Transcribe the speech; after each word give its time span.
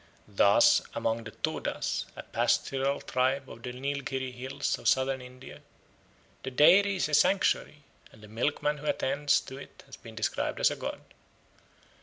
Thus 0.27 0.81
amongst 0.95 1.25
the 1.25 1.31
Todas, 1.43 2.05
a 2.15 2.23
pastoral 2.23 3.01
people 3.01 3.53
of 3.53 3.61
the 3.61 3.71
Neilgherry 3.71 4.31
Hills 4.31 4.79
of 4.79 4.87
Southern 4.87 5.21
India, 5.21 5.61
the 6.41 6.49
dairy 6.49 6.95
is 6.95 7.07
a 7.07 7.13
sanctuary, 7.13 7.83
and 8.11 8.23
the 8.23 8.27
milkman 8.27 8.79
who 8.79 8.87
attends 8.87 9.39
to 9.41 9.59
it 9.59 9.83
has 9.85 9.97
been 9.97 10.15
described 10.15 10.59
as 10.59 10.71
a 10.71 10.75
god. 10.75 11.01